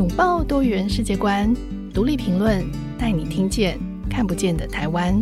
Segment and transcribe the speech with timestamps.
[0.00, 1.54] 拥抱多元世界观，
[1.92, 2.64] 独立评论，
[2.98, 5.14] 带你听见看不见的台湾。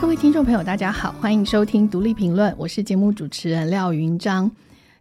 [0.00, 4.50] 各位听众朋友，大家好，欢迎收听独立评论，我是节目主持人廖云章。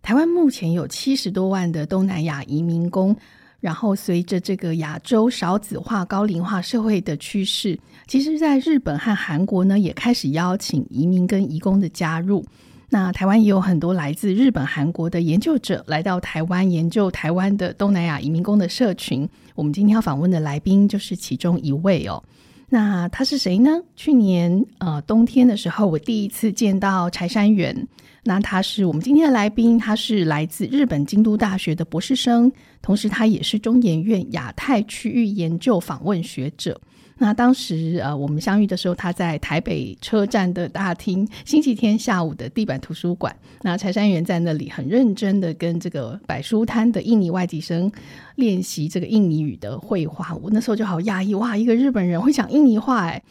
[0.02, 3.16] 台湾目前有七十多万的东南亚移民工。
[3.64, 12.44] 然后，随着这个亚洲少子化、高龄化社会的趋势，其实，在日本和韩国呢，也开始邀请移民跟移工的加入。
[12.90, 19.26] 那台湾也有很多来自日本、韩国的研究者来到台湾研究台湾的东南亚移民工的社群。
[19.56, 22.22] 我们今天要访问的来宾就是其中一位哦。
[22.68, 23.80] 那他是谁呢？
[23.96, 27.88] 去年呃冬天的时候，我第一次见到柴山元。
[28.26, 32.50] 那他是我们今天的来宾，他是来自日本京都大学的博士生，
[32.84, 36.80] 同时他也是中研院亚太区域研究访问学者。
[37.20, 43.34] 那当时呃我们相遇的时候，他在台北车站的大厅，星期天下午的地板图书馆。
[43.62, 47.90] 那柴山元在那里很认真的跟这个摆书摊的印尼外籍生
[48.36, 50.36] 练习这个印尼语的绘画。
[50.36, 53.24] 我那时候就好讶异，哇，一个日本人会讲印尼话哎。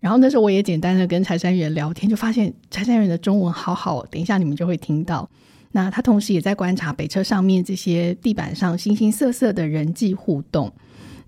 [0.00, 5.28] 然后那时候我也简单的跟柴山元聊天，就发现柴山元的中文好好，等一下你们就会听到。
[5.72, 10.72] 那他同时也在观察北车上面这些地板上形形色色的人际互动。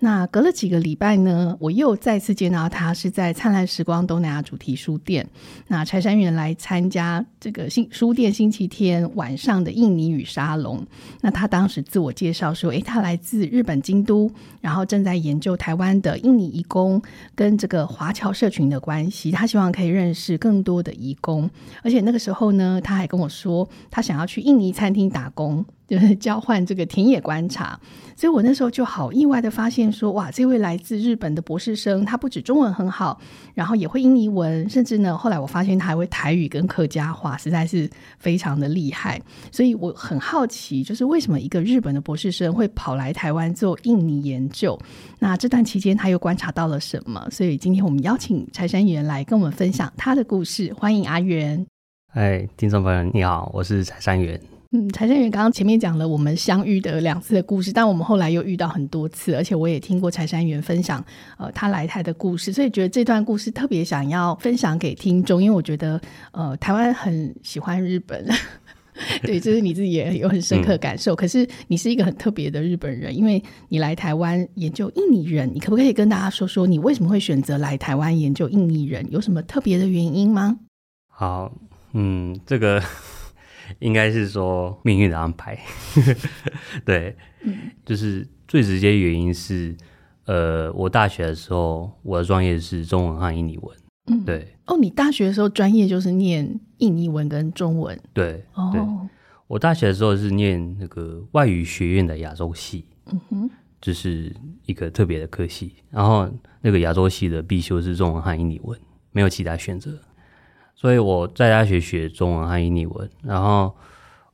[0.03, 5.29] 那隔了几个礼拜呢，我又再次见到他，是在灿烂时光东南亚主题书店。
[5.69, 10.87] 那柴山元来参加这个新书店星期天晚上的印尼语沙龙。
[11.23, 17.01] 那他当时自我介绍说：“诶，他来自日本京都，然后正在研究台湾的印尼移工
[17.35, 19.31] 跟这个华侨社群的关系。
[19.31, 21.49] 他希望可以认识更多的移工，
[21.83, 27.77] 而且那个时候呢，他还跟我说，他想要去印尼餐厅打工。”就是交换这个田野观察，
[28.15, 33.21] 所以我那时候就好意外的发现说，哇，这位来自日本的博士生，他不止中文很好，
[33.55, 39.21] 然后也会印尼文，甚至呢，后来我发现他还会台语跟客家话，实在是非常的厉害。
[39.51, 44.79] 所以我很好奇，就是为什么一个日本的博士生会跑来台湾做印尼研究？
[45.19, 47.27] 那这段期间他又观察到了什么？
[47.31, 50.73] 所以今天我们邀请柴山元来跟我们分享他的故事。
[50.75, 51.67] 欢迎阿元。
[52.13, 54.41] 哎，听众朋友你好，我是柴山元。
[54.73, 61.05] 嗯，柴山元刚刚前面讲了我们相遇的两次的故事，但我们后来又遇到很多次，而且我也听过柴山元分享
[61.39, 66.01] 呃他来台的故事，所以觉得这段故事特别想要分享给听众，因为我觉得
[66.31, 68.25] 呃台湾很喜欢日本，
[69.23, 71.15] 对，这是你自己也有很深刻感受。
[71.15, 79.05] 嗯、可是你是一个很特别的日本人，因为你来台湾研究印尼人，你可不可以跟大家说说你为什么会选择来台湾研究印尼人？
[79.11, 80.61] 有什么特别的原因吗？
[81.09, 81.53] 好，
[81.93, 82.81] 嗯，这个。
[83.79, 85.59] 应该是说命运的安排，
[86.85, 89.77] 对，嗯，就是最直接原因是，
[90.25, 93.77] 呃，我大学的时候我的专业是中文和印尼文，
[94.07, 94.55] 嗯，对。
[94.67, 98.81] 哦，你大学的时候专业就是念印尼文跟中文，对，哦，对，
[99.49, 103.51] 我大学的时候是念那个外语学院的亚洲系，嗯哼，
[103.81, 104.33] 就是
[104.67, 108.79] 一个特别的科系，然后那个亚洲系的必修是中文和印尼文，
[109.11, 109.99] 没有其他选择。
[110.81, 113.77] 所以我在大学学中文和印尼文，然后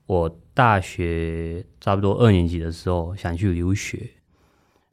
[0.07, 4.09] 我大学差不多二年级的时候想去留学，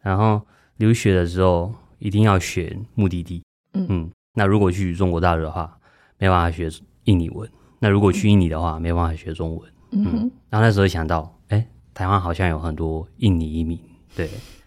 [0.01, 0.41] 然后
[0.77, 3.43] 留学的时候一定要选目的地，
[3.73, 5.77] 嗯，嗯，那如果去中国大陆的话，
[6.17, 6.67] 没办法学
[7.03, 7.47] 印尼文；
[7.77, 11.63] 那如果去印尼的话，没办法学中文，嗯，嗯，然后那时候想到，哎，
[11.93, 13.79] 台湾好像有很多印尼移民，
[14.15, 14.25] 对，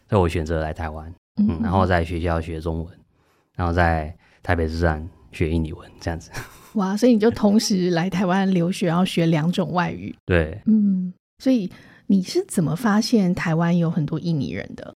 [0.08, 2.96] 所以我选择来台湾，嗯，然后在学校学中文，
[3.56, 6.30] 然后在台北车站学印尼文，这样子。
[6.76, 10.14] 哇，所以你就同时来台湾留学，然后学两种外语。
[10.26, 11.70] 对，嗯，所以
[12.06, 14.94] 你是怎么发现台湾有很多印尼人的？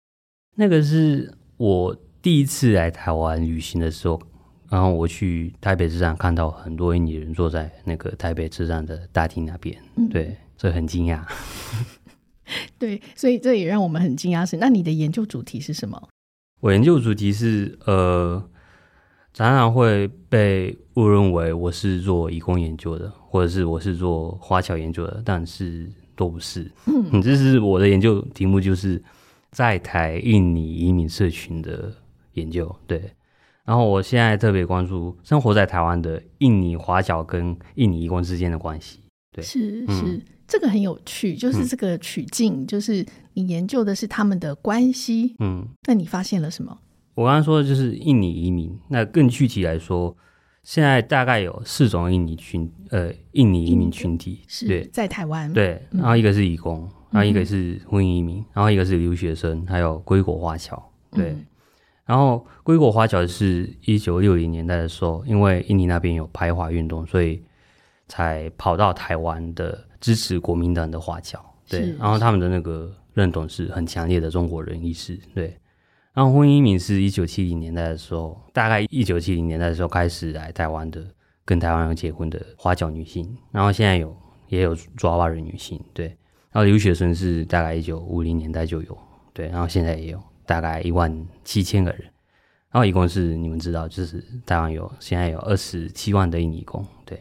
[0.56, 4.20] 那个是我第一次来台湾旅行的时候，
[4.68, 11.22] 然后我去台北车站看到很多印尼人坐在那个台北车站的大厅那边，嗯、对，所以很惊讶。
[12.76, 16.08] 对，所以这也让我们很惊讶是，那你的研究主题是什么？
[16.60, 18.50] 我研究主题是呃。
[19.38, 26.68] 常常会被误认为我是做移工研究的，或者是我是做华侨研究的，但是都不是。
[26.86, 29.00] 嗯，这是我的研究题目，就是
[29.52, 31.94] 在台印尼移民社群的
[32.32, 32.74] 研究。
[32.88, 33.00] 对，
[33.64, 38.98] 然后我现在特别关注生活在台湾的印尼华侨跟印尼移工之间的关系。
[39.30, 45.36] 对，是是，嗯，这个很有趣，就是这个取径，就是你研究的是他们的关系。
[45.38, 46.76] 嗯，那你发现了什么？
[47.18, 50.16] 我刚刚说的就是印尼移民，那更具体来说，
[50.62, 60.80] 现在大概有四种印尼群，呃，印尼移民群体，对，是在台湾，对，然后一个是移工，嗯、然后一个是婚姻移民，然后一个是留学生，还有归国华侨，
[61.10, 61.44] 对，嗯、
[62.06, 67.42] 然后归国华侨是一九六零年代的时候，因为印尼那边有排华运动，所以
[68.06, 71.44] 才跑到台湾的支持国民党的华侨。
[71.68, 75.18] 对，然后他们的那个认同是很强烈的中国人意识。
[75.34, 75.58] 对，
[76.18, 81.00] 然后婚姻名是一九七零年代的时候，大概一九七零年代的时候开始来台湾的，
[81.44, 83.32] 跟台湾人结婚的华侨女性。
[83.52, 84.12] 然后现在有
[84.48, 85.80] 也有爪哇人女性。
[85.94, 86.06] 对，
[86.50, 88.98] 然后留学生是大概一九五零年代就有。
[89.32, 92.00] 对，然后现在也有大概一万七千个人。
[92.72, 96.84] 然后一共是你们知道，就是台湾有现在有二十七万的印尼工。
[97.04, 97.16] 对。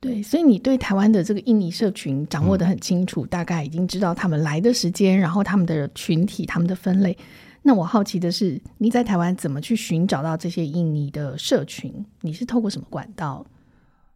[0.00, 7.14] 对，所以你对台湾的这个印尼社群掌握得很清楚，大概已经知道他们来的时间，然后他们的群体、他们的分类。
[7.62, 12.04] 那我好奇的是，你在台湾怎么去寻找到这些印尼的社群？
[12.20, 13.44] 你是透过什么管道？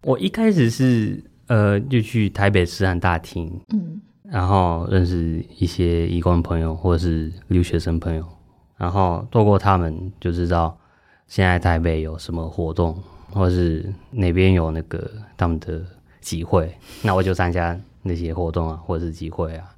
[0.02, 8.26] 我一开始是呃，就去台北师范大厅，嗯，然后认识一些移工朋友或者是留学生朋友，
[8.76, 10.78] 然后透过他们就知道
[11.26, 12.96] 现在台北有什么活动。
[13.32, 15.84] 或是哪边有那个他们的
[16.20, 16.72] 集会，
[17.02, 19.74] 那我就参加那些活动啊，或者是集会啊，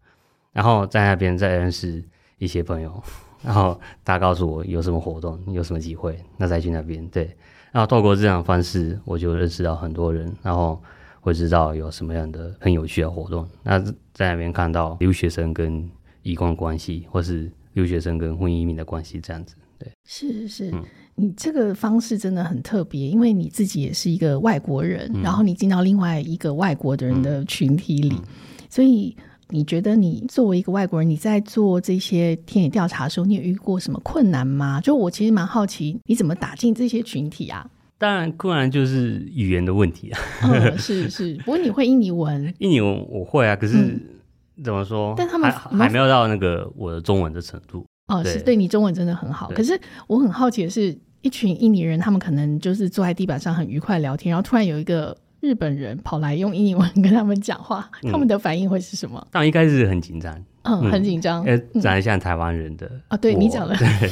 [0.53, 2.05] 然后在那边再认识
[2.37, 3.03] 一些朋友，
[3.43, 7.07] 然后他告诉我有什么活动，有什么机会，那再去那边。
[7.09, 7.25] 对，
[7.73, 10.81] 然后透过这样的方式，我就认识到很多人，然后
[11.21, 13.49] 会知道有什么样的很有趣的活动。
[13.63, 13.79] 那
[14.13, 15.89] 在那边看到留学生跟
[16.23, 19.55] 移工关系，或是留学生跟婚姻移民的关系，这样子。
[19.79, 20.71] 对，是是。
[20.71, 20.85] 嗯
[21.21, 28.23] 你这个方式真的很特别，因为你自己也是一个外国人，嗯、然后你进到另外一个外国的人的群体里，嗯、
[28.71, 29.17] 所以
[29.51, 34.81] 你觉得你作为一个外国人，你在做这些田野调查的时候，你有遇过什么困难吗？
[34.81, 37.69] 就我其实蛮好奇，你怎么打进这些群体啊？
[37.99, 40.21] 当然，困难就是语言的问题啊。
[40.45, 42.55] 嗯，是是，不过你会印尼文？
[42.59, 44.01] 印尼文我会啊，可是、嗯、
[44.63, 45.15] 怎么说？
[45.17, 47.85] 但他们还还没有到那个我的中文的程度。
[48.09, 50.97] 哦，是对你中文真的很好，可是我很好奇的是。
[51.21, 59.27] 一群印尼人，他们可能就是坐在地板上很愉快聊天，然后突然有一个日本人跑来用印尼文跟他们讲话，嗯、他们的反应会是什么？
[59.31, 64.11] 当然一开始很紧张，嗯，很紧张，因为长得像台湾人的、嗯、啊，对你讲的， 对，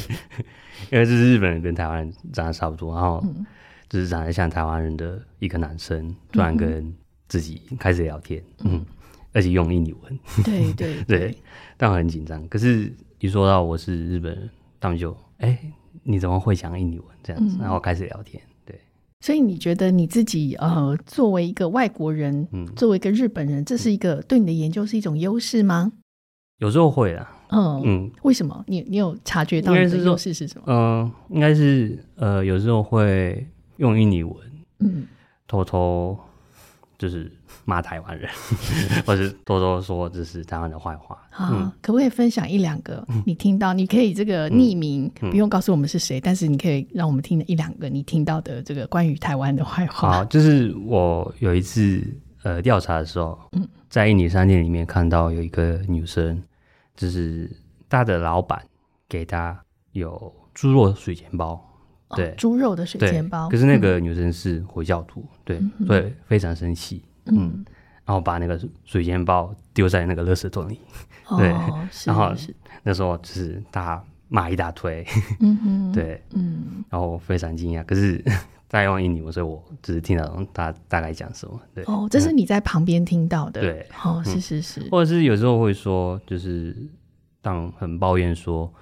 [0.91, 3.23] 因为这是日本人跟台湾人长得差不多，然后
[3.89, 6.93] 就是长得像台湾人的一个男生，突然跟
[7.27, 8.85] 自己开始聊天，嗯，嗯，
[9.33, 11.37] 而且用印尼文，对对 对，对，
[11.75, 12.47] 但很紧张。
[12.47, 14.49] 可是一说到我是日本人，
[14.79, 15.49] 他们就哎。
[15.49, 15.73] 欸
[16.09, 17.07] 你怎么会讲印尼文？
[17.21, 17.57] 这样子？
[17.59, 18.47] 然后开始聊天，对。
[19.19, 25.91] 所以你觉得你自己呃，作为一个外国人，嗯，作为一个日本人，这是一个对你的研究是一种优势吗？
[26.59, 27.33] 有时候会啊。
[27.49, 28.11] 嗯嗯。
[28.23, 28.63] 为什么？
[28.67, 30.63] 你你有察觉到你的优势是什么？
[30.67, 33.47] 嗯、呃，应该是呃，有时候会
[33.77, 34.35] 用印尼文，
[34.79, 35.05] 嗯，
[35.47, 36.17] 偷偷。
[36.97, 37.31] 就是
[37.63, 38.29] 骂台湾人，
[39.05, 41.17] 或是多多说这是台湾的坏话。
[41.29, 43.71] 好，嗯、可不可以分享一两个你听到？
[43.73, 50.11] 你可以这个匿名，嗯、不用告诉我们是谁，嗯、但是你可以让我们听一两个你听到的这个关于台湾的坏话。
[50.11, 52.03] 好，就是我有一次
[52.43, 56.41] 呃调查的时候，嗯、在印尼商店里面看到有一个女生，
[56.95, 57.47] 就是
[57.87, 58.59] 她的老板
[59.07, 59.55] 给她
[59.91, 61.63] 有猪肉水煎包。
[62.15, 63.49] 对，猪、哦、肉的水煎包。
[63.49, 67.65] 可是那个女生是回教徒，嗯、对，所以非常生气，嗯，嗯，
[68.05, 70.79] 然后把那个水煎包丢在那个垃圾桶里，
[71.27, 71.49] 哦、对，
[72.05, 72.33] 然后
[72.83, 75.05] 那时候就是他骂一大堆，
[75.41, 78.23] 嗯哼，对，嗯，然后非常惊讶，可是
[78.69, 86.73] 在用印尼文，所以我只是听到他大概讲什么，对，哦，这是你在旁边听到的，对，哦，是是是，或者是有时候会说，就是
[87.41, 88.73] 当很抱怨说，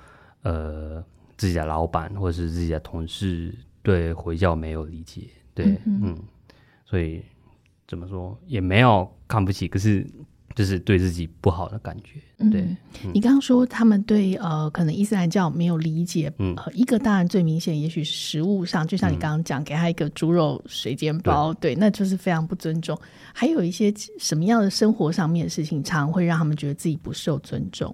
[0.44, 1.04] 呃。
[1.38, 5.24] 自己的老板或者是自己的同事对回教没有理解，
[5.54, 6.20] 对，嗯，嗯，
[6.86, 7.22] 所以
[7.88, 10.06] 怎么说也没有看不起，可是
[10.56, 12.20] 就是对自己不好的感觉。
[12.50, 12.66] 对，
[13.14, 22.98] 你刚刚说他们对呃可能伊斯兰教没有理解，嗯、呃，一个当然最明显，也许食物上，就像你刚刚讲，给他一个猪肉水煎包，嗯、对，那就是非常不尊重。
[23.34, 27.94] 还有一些什么样的生活上面的事情，常会让他们觉得自己不受尊重？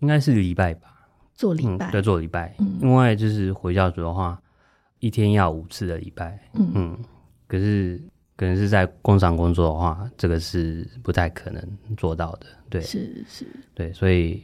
[0.00, 0.99] 应该是礼拜吧。
[1.40, 4.38] 做礼拜，对、嗯，做礼拜，嗯、因为就是回教徒的话，
[4.98, 6.98] 一天要五次的礼拜，嗯，嗯，
[7.46, 7.98] 可是
[8.36, 11.66] 可能是在工厂工作的话，这个是不太可能
[11.96, 14.42] 做到的，对，是是，对，所以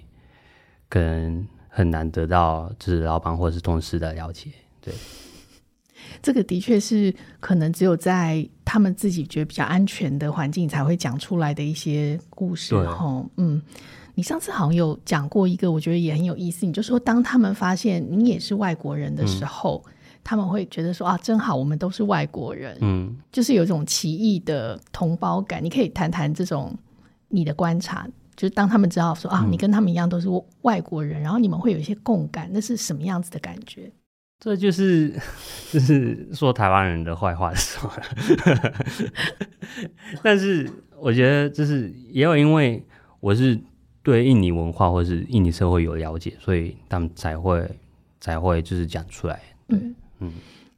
[0.88, 4.48] 可能很难得到就是老板或者是同事的了解，
[4.80, 4.94] 对，
[6.22, 13.60] 这个的确是可能只有在他们自己觉得比较安全的环境才会讲出来的一些故事，然后，嗯。
[14.16, 16.64] 你上次好像有讲过一个，我觉得也很有意思。
[16.64, 19.92] 你就说，当他们发现你也是外国人的时候，嗯、
[20.24, 25.62] 他们会觉得说啊，真好，我们都是外国人，嗯，就是有一种奇异的同胞感。
[25.62, 26.74] 你可以谈谈这种
[27.28, 30.28] 你的观察，就是当他们知道说啊，你跟他们一样都是
[30.62, 33.92] 外国人，嗯、然后你们会有一些共感，那是什么样子的感觉？
[34.38, 35.14] 这就是
[35.70, 38.72] 就是说台湾人的坏话的时候了。
[40.22, 42.82] 但是我觉得就是也有因为
[43.20, 43.58] 我是
[44.06, 47.68] 对印尼文化或是印尼社会有了解，所以他们才会
[48.20, 49.40] 才会就是讲出来。
[49.66, 49.94] 对，嗯。
[50.20, 50.32] 嗯，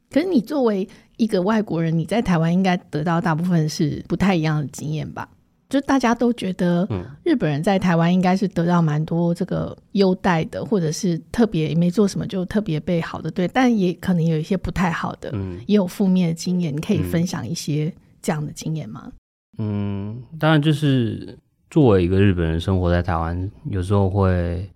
[0.09, 5.29] 可是你作为一个外国人，你在台湾应该得到大部分是不太一样的经验吧？
[5.69, 6.87] 就大家都觉得，
[7.23, 16.75] 日本人在台湾应该是得到蛮多这个优待的，或者是特别也没做什么就特别被好的对，但也可能有一些不太好的，嗯，也有负面的经验。
[16.75, 19.11] 你可以分享一些这样的经验吗？
[19.59, 21.37] 嗯，当然就是
[21.69, 24.69] 作为一个日本人生活在台湾，有时候会，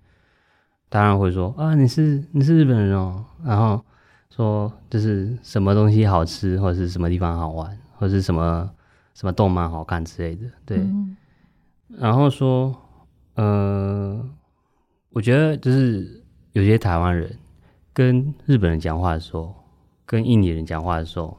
[0.89, 3.83] 当然会说啊，你是你是日本人哦，然后
[4.29, 8.69] 说就是什么东西好吃，或者是什么地方好玩，或者是什么。
[9.15, 10.77] 什么动漫好看之类的，对。
[10.79, 11.15] 嗯、
[11.87, 12.75] 然后说，
[13.35, 14.27] 呃，
[15.11, 16.23] 我觉得就是
[16.53, 17.31] 有些台湾人
[17.93, 19.53] 跟日本人讲话的时候，
[20.03, 21.37] 跟印尼人讲话的时候，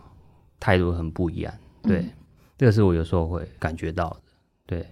[0.61, 1.52] 态度很不一样。
[1.82, 2.11] 对，嗯、
[2.56, 4.20] 这个是我有时候会感觉到的。
[4.66, 4.87] 对，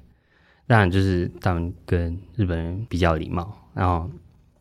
[0.72, 4.08] 当然就是他们跟日本人比较礼貌，然后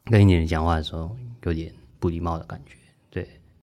[0.03, 2.75] 跟印尼人讲话的时候有点不礼貌的感觉。
[3.09, 3.25] 对，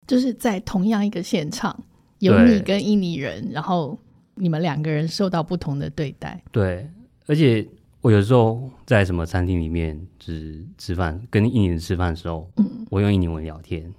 [0.07, 1.75] 就是在同样一个现场，
[2.19, 3.99] 有你跟印尼人，然后。
[4.39, 6.87] 你们两个人受到不同的对待，对，
[7.27, 7.67] 而且
[8.03, 13.91] 我有时候在什么餐厅里面就是吃饭，跟印尼人吃饭的时候，嗯，我用印尼文聊天，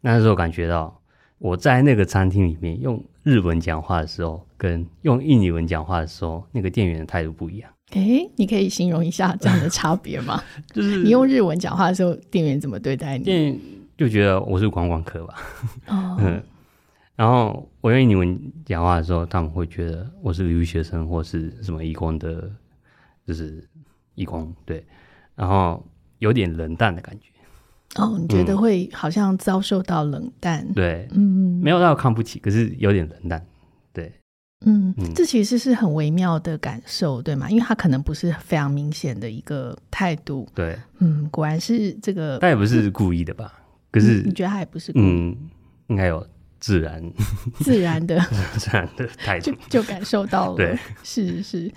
[0.00, 1.00] 那时候感觉到
[1.38, 7.70] 我在那个餐厅里面用日文讲话的时候，跟用印尼文讲话的时候，那个店员的态度不一样。
[7.92, 10.42] 诶，你可以形容一下这样的差别吗？
[10.74, 13.24] 就是你用日文讲话的时候，店员怎么对待你？
[13.24, 13.60] 店员
[13.96, 15.34] 就觉得我是观光客吧。
[15.88, 16.16] 哦。
[16.20, 16.42] 嗯
[17.16, 22.50] 然后我用印尼文讲话的时候，他们会觉得我是留学生或是什么义工的，
[23.26, 23.66] 就是
[24.16, 24.84] 义工对，
[25.34, 25.82] 然后
[26.18, 27.30] 有点冷淡的感觉。
[27.98, 30.62] 哦，你觉得会好像遭受到冷淡？
[30.68, 33.42] 嗯、对，嗯，没有到看不起，可是有点冷淡。
[33.94, 34.12] 对，
[34.64, 37.50] 嗯，嗯，这其实是很微妙的感受，对吗？
[37.50, 40.48] 因为他可能不是非常明显的一个态度。
[40.54, 43.52] 对，嗯，果然是这个，他也不是故意的吧？
[43.90, 45.02] 可是、嗯、你觉得他也不是故意？
[45.02, 45.36] 嗯，
[45.88, 46.26] 应该有。
[46.58, 47.02] 自然，
[47.60, 48.18] 自然的，
[48.56, 50.56] 自然的态度，就就感受到了。
[50.56, 51.68] 对，是是。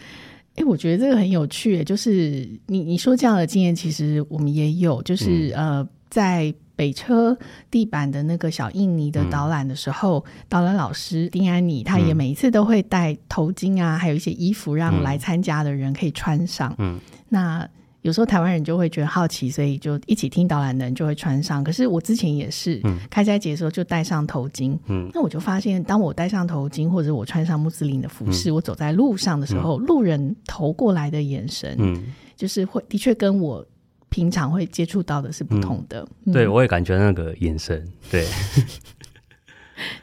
[0.56, 1.84] 哎、欸，我觉得这个很有趣。
[1.84, 5.04] 就是你你说这样的经验，其实我们也有。
[5.04, 7.38] 就是、嗯、呃，在北车
[7.70, 16.74] 地板的那个小印尼的导览的时候，嗯、导览老师丁安妮，他也每一次都会戴头巾啊，还有一些衣服让来参加的人可以穿上。
[16.78, 17.68] 嗯，那。
[18.02, 21.62] 有时候台湾人就会觉得好奇，所以就一起听导览的人就会穿上。
[21.62, 24.74] 可是我之前也是，嗯、开斋节的时候就戴上头巾。
[24.88, 32.02] 嗯，那我就发现，当我戴上头巾或者我穿上穆斯林的服饰，嗯、我走在路上的时候，嗯、路人投过来的眼神，嗯，
[32.38, 33.64] 就是会的确跟我
[34.10, 36.08] 平常会接触到的是不同的。
[36.26, 38.26] 嗯、对，我也感觉那个眼神，对。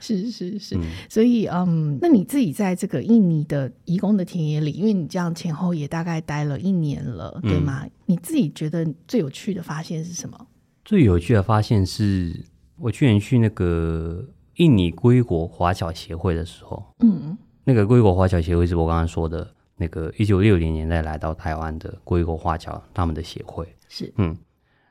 [0.01, 7.83] 是是是，嗯、所以嗯，那你自己在这个印尼的移工的田野里，因为你这样前后也大概待了一年了，对吗？
[7.85, 10.47] 嗯、你自己觉得最有趣的发现是什么？
[10.83, 12.43] 最有趣的发现是
[12.79, 19.47] 我去年去那个印尼归国华侨协会的时候，嗯，那个归国华侨协会是我刚刚说的
[19.77, 24.37] 那个一九六零年代来到台湾的归国华侨他们的协会，是嗯，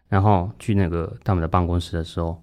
[0.07, 2.41] 然后去那个他们的办公室的时候。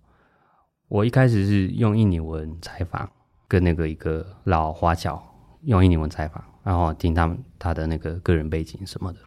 [0.88, 3.08] 我一开始是用印尼文采访，
[3.48, 5.22] 跟那个一个老华侨
[5.62, 9.18] 用印尼文采访，然后听他们他的那个个人背景什么的。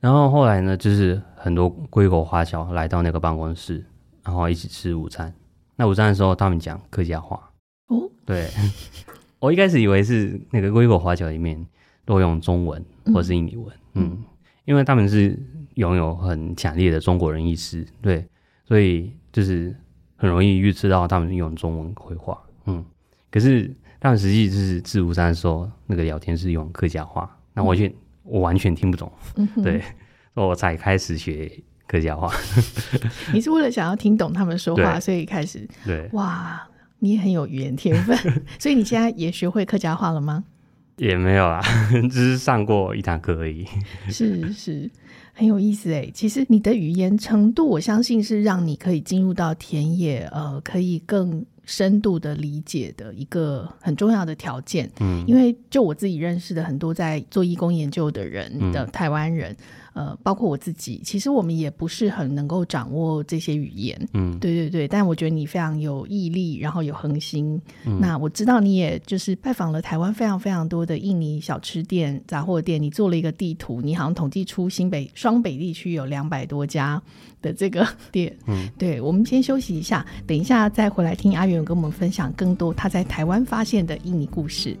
[0.00, 3.86] 然后后来呢，就是很多归国华侨来到那个办公室，
[4.24, 5.32] 然后一起吃午餐。
[5.76, 7.52] 那午餐的时候，他们讲客家话。
[7.86, 8.50] 哦，对，
[9.38, 11.64] 我一开始以为是那个归国华侨里面
[12.04, 14.24] 都用中文或是印尼文，嗯，嗯，
[14.64, 15.38] 因为他们是
[15.74, 18.26] 拥有很强烈的中国人意识，对，
[18.66, 19.74] 所以就是。
[20.22, 22.84] 很容易预知到他们用中文回话，嗯，
[23.30, 27.92] 可是他们实际就是吃午餐的时候，那个聊天是用客家话，那我完
[28.24, 29.80] 我完全听不懂，嗯、对，
[30.34, 31.50] 所以我才开始学
[31.86, 32.30] 客家话。
[33.32, 35.66] 你是为了想要听懂他们说话，所以开始？
[35.86, 38.14] 对，哇，你很有语言天分，
[38.60, 40.44] 所以你现在也学会客家话了吗？
[40.98, 41.62] 也没有啦，
[42.12, 43.66] 只是上过一堂课而已。
[44.10, 44.90] 是是。
[45.40, 54.90] 很有意思诶，其实你的语言程度，我相信是让你可以进入到田野，呃，可以更深度的理解的一个很重要的条件。
[55.00, 59.50] 嗯，因为就我自己认识的很多在做义工研究的人的台湾人。
[59.52, 59.56] 嗯
[59.92, 64.86] 呃，包括我自己，其实我们也不是很能够掌握这些语言，嗯，对对对。
[64.86, 67.60] 但我觉得你非常有毅力，然后有恒心。
[67.84, 77.02] 嗯、那我知道你也就是拜访了台湾非常非常多的印尼小吃店、杂货店，你做了一个地图，你好像统计出新北双北地区有两百多家
[77.42, 78.34] 的这个店。
[78.46, 84.74] 嗯，对，我们先休息一下，等一下再回来听阿远跟我们分享更多他在台湾发现的印尼故事。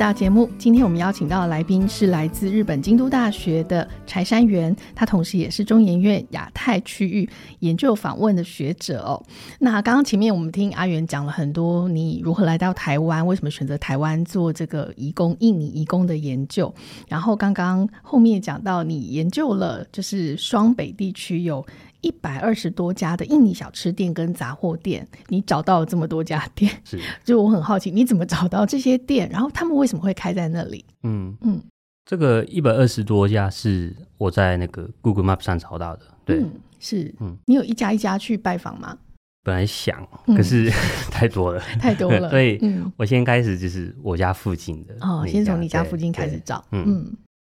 [0.00, 7.28] 大节目，今天我们邀请到的来宾是来自日本京都大学的柴山元，他同时也是中研院亚太区域
[7.58, 9.22] 研究访问的学者哦。
[9.58, 16.74] 那刚刚前面我们听阿元讲了很多，你如何来到台湾，为什么选择台湾做这个移工、印尼移工的研究，
[17.06, 21.62] 然后刚刚后面讲到你研究了，就是双北地区有。
[22.00, 29.28] 一百二十多家的印尼小吃店跟杂货店，你找到了这么多家店，是， 就我很好奇，你怎么找到这些店？
[29.30, 30.84] 然后他们为什么会开在那里？
[31.02, 31.36] 嗯。
[31.42, 31.62] 嗯，
[32.04, 38.96] 这个一百二十多家是我在那个 Google Map 上找到的，对，嗯、是，嗯，你有一家一家去拜访吗？
[39.42, 40.72] 本来想，可是、嗯、
[41.10, 42.60] 太多了，太多了， 所以
[42.96, 47.10] 我先开始就是我家附近的，哦，先从你家附近开始找，嗯。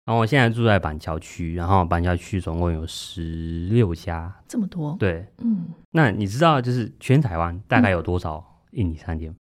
[0.04, 4.94] 嗯然后我现在住在板桥区，然后板桥区总共有十六家，这么多？
[4.98, 5.64] 对，嗯。
[5.92, 9.34] 那你知道就是全台湾大概有多少印尼餐厅？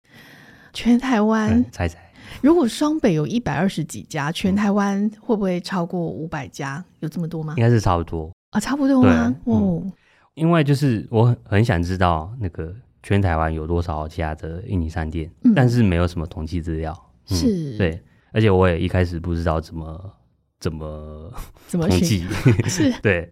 [0.72, 1.66] 全台湾、嗯？
[1.72, 1.98] 猜猜。
[2.42, 6.86] 如果双北有一百二十几家，全台湾会不会超过五百家？
[7.00, 7.56] 有这么多吗？
[7.58, 9.36] 应该是差不多啊，差不多吗？
[9.46, 9.92] 哦、嗯，
[10.36, 16.96] 因为就是我很很想知道那个全台湾有多少家的印尼餐厅，嗯、但是没有什么统计资料。
[17.32, 18.00] 嗯、是，对，
[18.32, 20.14] 而且我也一开始不知道怎么。
[20.62, 21.34] 怎么
[21.68, 22.24] 怎么统计？
[22.70, 23.30] 是对。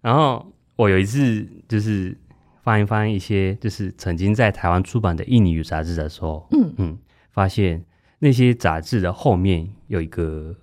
[0.00, 0.46] 然后
[0.76, 2.16] 我有一次就是
[2.62, 6.98] 翻一翻一些就是曾经在台湾出版的印尼语杂志的时候，嗯嗯，
[7.32, 7.84] 发现
[8.20, 10.54] 那些杂志的后面有一个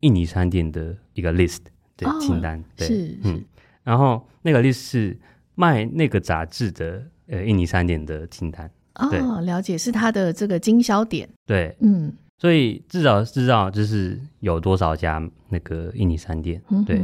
[0.00, 1.58] 印尼商店的一个 list
[1.96, 3.44] 的清单，哦、对，是嗯。
[3.82, 5.18] 然后那个 list 是
[5.54, 8.70] 卖那个杂志的呃印尼商店的清单。
[8.94, 11.28] 哦，了解，是它的这个经销点。
[11.44, 12.14] 对，嗯。
[12.38, 17.02] 所以至少知道就是有多少家那个印尼商店，嗯、对。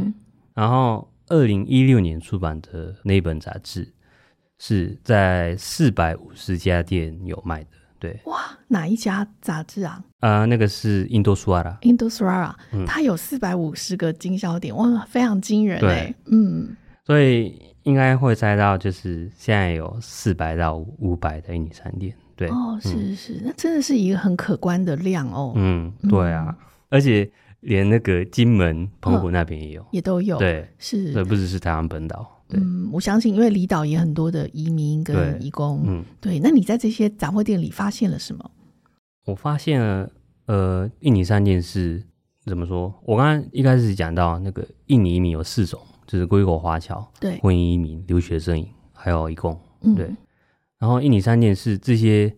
[0.54, 3.92] 然后二零一六年出版的那一本杂志
[4.58, 8.20] 是在四百五十家店有卖的，对。
[8.26, 10.00] 哇，哪一家杂志啊？
[10.20, 11.76] 呃，那个是印度苏阿拉。
[11.82, 16.14] 印度苏阿拉，它有四百五十个经销点，哇，非常惊人哎。
[16.26, 16.76] 嗯。
[17.04, 22.14] 所以应该会猜到，就是现在有四百到五百的印尼商店。
[22.36, 25.52] 对哦，是是，那真的是一个很可观的量哦。
[25.56, 26.56] 嗯，对啊，
[26.88, 30.38] 而且连那个金门、澎湖那边也有，也都有。
[30.38, 32.28] 对，是，对，不只是台湾本岛。
[32.50, 35.82] 嗯，我相信，因为离岛也很多的移民跟移工。
[35.86, 36.38] 嗯，对。
[36.40, 38.50] 那你在这些杂货店里发现了什么？
[39.25, 40.10] 我发现了，
[40.47, 42.02] 呃，印尼三件事
[42.44, 42.92] 怎么说？
[43.04, 49.58] 我刚刚一开始讲到那个印尼移民有四种，就是归国华侨、对，婚姻移民、留学生，还有移工。
[49.97, 50.14] 对。
[50.84, 52.30] 然后印尼三店是这些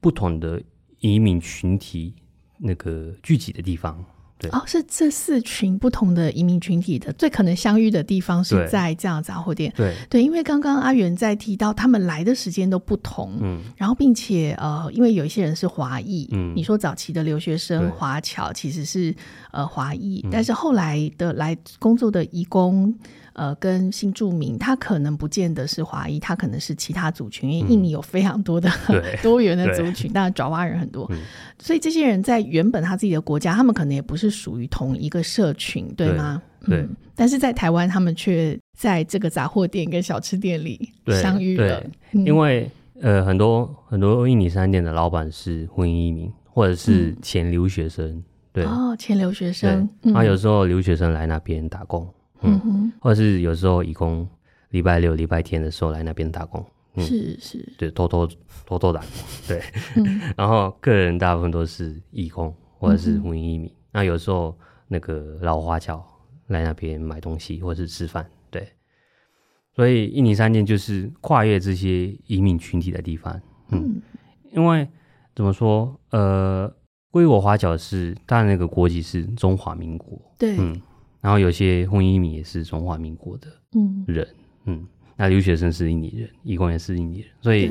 [0.00, 0.60] 不同的
[0.98, 2.12] 移民群体
[2.58, 4.04] 那个聚集的地方，
[4.40, 4.50] 对。
[4.50, 9.94] 哦，是这四群不同的移民群体的最可能相遇的地方是在这样的杂货店，对。
[10.10, 19.14] 对，因为刚刚阿元在提到他们来的时间都不同，嗯，然后并且呃，因为有一些人是华裔，嗯，你说早期的留学生华侨其实是
[19.52, 22.92] 呃华裔，嗯，但是后来的来工作的移工。
[23.34, 31.18] 呃，跟新住民，他可能不见得是华裔，他可能是其他族群，因为印尼有非常多的、 嗯、 多元的族群，当然爪哇人很多，嗯、
[31.58, 36.42] 所以这些人在原本他自己的国家，他们可能也不是属于同一个社群，对吗？
[36.66, 36.78] 对。
[36.78, 41.82] 嗯、但是在台湾，他们却在这个杂货店跟小吃店里相遇了。
[42.12, 48.64] 嗯、因为呃，很多很多印尼商店的老板是婚姻移民，或者是前留学生，嗯、对。
[48.64, 52.08] 哦，前留学生，嗯，啊有时候留学生来那边打工。
[52.50, 52.60] 嗯。
[52.60, 54.28] 哼，或者是有时候义工
[54.70, 58.26] 礼拜六、礼拜天的时候来那边打工，嗯、是是，对，偷偷
[58.66, 59.08] 偷偷打工，
[59.46, 59.62] 对。
[59.96, 64.56] 嗯、 然后个人大部分都是义工或者是婚姻移民，嗯、那有时候
[64.88, 66.02] 那个老华侨
[66.46, 68.66] 来那边买东西或者是吃饭，对。
[69.74, 73.34] 所以印尼三店就是跨越这些移民群体的地方，
[73.70, 74.02] 嗯，嗯。
[74.52, 74.86] 因为
[75.34, 76.70] 怎么说，呃，
[77.10, 80.80] 归我华侨是他那个国籍是中华民国，对，嗯。
[81.22, 83.46] 然后有些婚姻移民也是中华民国的
[84.06, 84.28] 人，
[84.66, 87.70] 嗯，嗯，那留学生是印尼人，移工也是印尼人，所以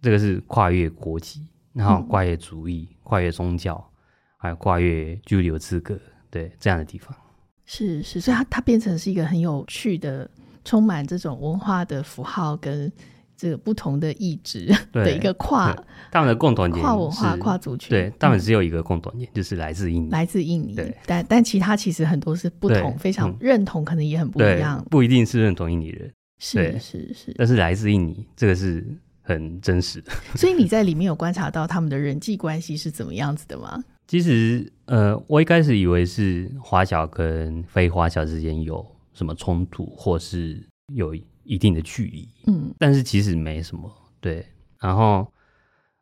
[0.00, 3.82] 这个是跨越国籍，然后跨越族裔，嗯、跨越宗教，
[4.36, 5.96] 还有跨越居留资格，
[6.28, 7.16] 对这样的地方。
[7.64, 10.28] 是是，所以它它变成是一个很有趣的、
[10.64, 12.92] 充满这种文化的符号跟
[13.42, 15.76] 这个不同的意志的一个跨
[16.12, 17.90] 他们的共同点，跨文化、跨族群。
[17.90, 20.76] 对，他们只有一个共同点，嗯、就是来自印尼，来自印尼。
[20.76, 24.86] 对，但但其他其实很多是不同，非常认同，可能也很不一样。
[24.88, 28.86] 不一定是认同印尼人，是是是，但是来自印尼，这个是
[29.22, 30.12] 很真实的。
[30.38, 33.82] 所以你在里面有观察到他们的人际关系是怎么样子的吗？
[34.06, 41.12] 其实，呃，我一开始以为是华侨跟非华侨之间有什么冲突，或是有
[41.44, 44.46] 一定的距离，嗯，但是其实没什么，对。
[44.80, 45.30] 然后，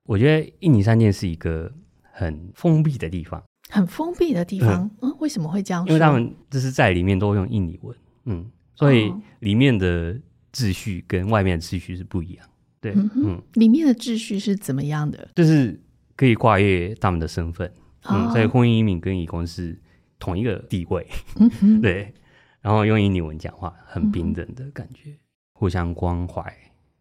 [0.04, 1.70] 我觉得印尼三件是一个
[2.12, 5.86] 很封闭的地方，很封闭的地方，嗯，嗯，为什么会这样？
[5.86, 10.14] 因为他们就是在里面都用印尼文，嗯，所以里面的
[10.52, 12.46] 秩序跟外面的秩序是不一样，
[12.80, 15.28] 对，嗯，嗯，里面的秩序是怎么样的？
[15.34, 15.78] 就是
[16.16, 17.70] 可以跨越他们的身份。
[18.04, 19.78] 嗯，所以婚姻移民跟移工是
[20.18, 21.06] 同一个地位，
[21.38, 22.14] 嗯、 对，
[22.62, 25.18] 然后用印尼文讲话，很平等的感觉，嗯、
[25.60, 26.42] 互相关怀，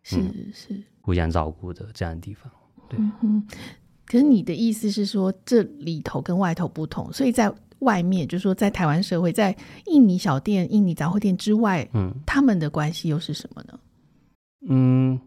[0.03, 0.17] 是
[0.53, 2.51] 是，互相照顾的这样的地方。
[2.89, 3.41] 对，嗯，
[4.05, 13.79] 可是你的意思是说，这里头跟外头不同，所以在外面，就是说在台湾社会，在印尼小店、印尼杂货店之外，嗯，他们的关系又是什么呢？
[14.67, 15.17] 嗯，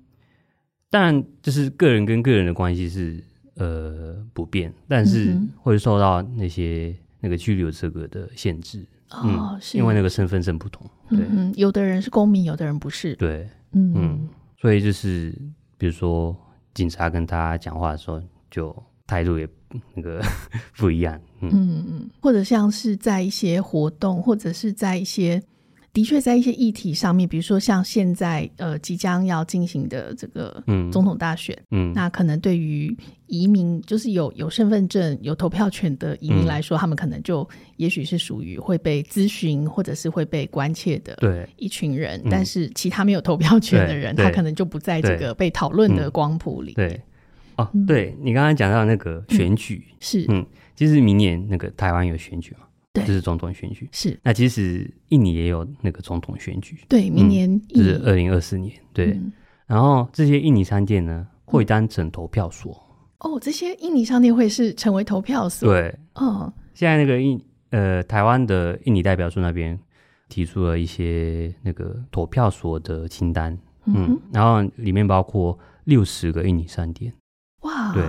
[0.90, 3.25] 当然，就是个人跟个人的关系是。
[3.57, 10.88] 呃，不变，但是会受到那些那个拘留资格的限制哦，嗯、是因为那个身份证不同。
[11.09, 13.14] 对，嗯，有的人是公民，有的人不是。
[13.16, 14.29] 对，嗯嗯，
[14.61, 15.37] 所以就是
[15.77, 16.37] 比如说
[16.75, 18.20] 警察跟他讲话的时候，
[18.51, 18.75] 就
[19.07, 19.48] 态度也
[19.94, 20.22] 那个
[20.77, 21.20] 不一样。
[21.40, 21.51] 嗯
[21.88, 25.42] 嗯，或者像是在一些活动，或者是在一些。
[25.93, 41.47] 的确，在一些议题上面，比如说像现在呃即将要进行的这个总统大选，嗯，嗯那可能对于移民，就是有有身份证、有投票权的移民来说，嗯、他们可能就也许是属于会被咨询或者是会被关切的对。
[41.59, 46.73] 一群人，对但是其他没有投票权的人，他可能就不在这个被讨论的光谱里。
[46.73, 46.99] 对，
[47.57, 52.61] 哦，对你刚刚讲到那个选举、嗯、是，嗯，其实明年那个台湾有选举嘛。
[52.93, 53.89] 对，这是总统选举。
[53.91, 56.79] 是，那其实印尼也有那个总统选举。
[56.89, 58.73] 对，明年、嗯、就是二零二四年。
[58.93, 59.33] 对，嗯、
[59.67, 62.73] 然后这些印尼商店呢，会当成投票所。
[63.21, 65.73] 哦，这些印尼商店会是成为投票所。
[65.73, 69.79] 对，哦，现在那个印呃台湾的印尼代表处那边
[70.29, 73.57] 提出了一些那个投票所的清单。
[73.87, 77.13] 嗯，嗯，然后里面包括六十个印尼商店。
[77.63, 78.03] 哇，对。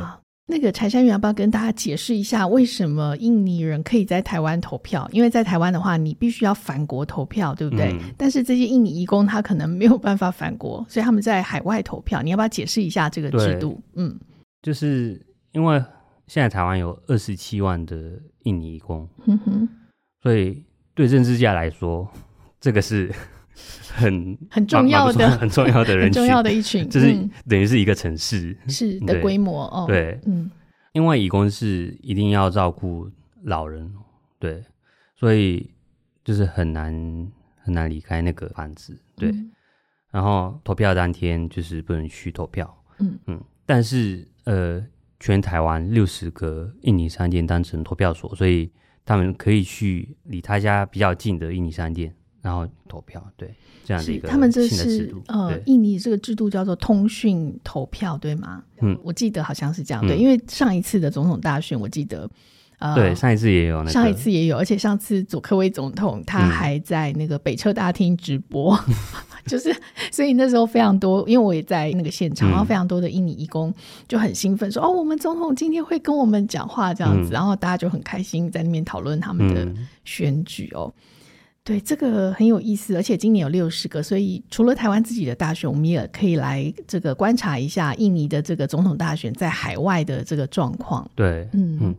[0.45, 5.07] 那个柴山元要不要跟大家解释一下，为什么印尼人可以在台湾投票？
[5.13, 7.93] 因为在台湾的话，你必须要返国投票，对不对？
[7.93, 12.21] 嗯、但是这些印尼移工他可能没有办法返国，所以他们在海外投票。
[12.21, 13.81] 你要不要解释一下这个制度？
[13.95, 14.19] 嗯，
[14.61, 15.81] 就是因为
[16.27, 19.69] 现在台湾有二十七万的印尼移工，嗯哼，
[20.21, 20.61] 所以
[20.93, 22.05] 对政治家来说，
[22.59, 23.09] 这个是。
[23.91, 27.13] 很很重要的， 很重要的人群，很重要的一群，就是
[27.47, 28.57] 等于是一个城市。
[28.67, 29.85] 是的规模哦。
[29.87, 30.49] 对，嗯，
[30.93, 33.09] 因为义工是一定要照顾
[33.43, 33.91] 老人，
[34.39, 34.63] 对，
[35.15, 35.69] 所以
[36.23, 36.93] 就是很难
[37.61, 39.33] 很难离开那个房子，对。
[40.11, 43.17] 然后投票当天就是不能去投票，嗯。
[43.27, 43.43] 嗯。
[43.65, 44.85] 但是呃，
[45.19, 48.69] 全台湾六十个印尼商店当成投票所，所以
[49.05, 52.13] 他们可以去离他家比较近的印尼商店。
[52.43, 58.61] 然后投票，对，这样的一个他们这是呃，印尼这个制度叫做通讯投票，对吗？
[58.81, 62.29] 嗯，我记得好像是这样，对，因为上一次的总统大选，我记得，
[62.79, 68.77] 呃，对，上一次也有那个，上一次也有，而且上次佐科威总统他还在那个北车大厅直播，
[69.47, 69.73] 就是，
[70.11, 73.73] 所以那时候非常多，因为我也在那个现场，然后非常多的印尼义工
[74.05, 79.65] 就很兴奋，说哦，我们总统今天会跟我们讲话这样子，然后大家就很开心在那边讨论他们的
[80.03, 80.93] 选举哦。
[81.63, 91.09] 对，这个很有意思，而且今年有六十个，所以除了台湾自己的大选，我们也可以来这个观察一下印尼的这个总统大选在海外的这个状况。
[91.15, 91.95] 对，嗯嗯。